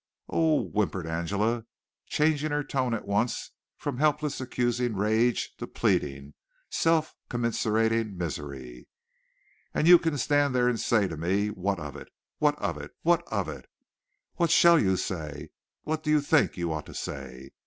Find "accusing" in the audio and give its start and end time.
4.41-4.95